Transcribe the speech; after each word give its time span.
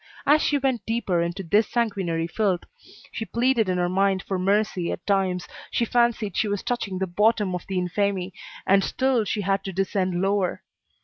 As 0.25 0.41
she 0.41 0.57
went 0.57 0.83
deeper 0.87 1.21
into 1.21 1.43
this 1.43 1.67
sanguinary 1.69 2.25
filth, 2.25 2.61
she 3.11 3.23
pleaded 3.23 3.69
in 3.69 3.77
her 3.77 3.87
mind 3.87 4.23
for 4.23 4.39
mercy, 4.39 4.91
at 4.91 5.05
times, 5.05 5.47
she 5.69 5.85
fancied 5.85 6.35
she 6.35 6.47
was 6.47 6.63
touching 6.63 6.97
the 6.97 7.05
bottom 7.05 7.53
of 7.53 7.67
the 7.67 7.77
infamy, 7.77 8.33
and 8.65 8.83
still 8.83 9.25
she 9.25 9.41
had 9.41 9.63
to 9.63 9.71
descend 9.71 10.19
lower. 10.19 10.63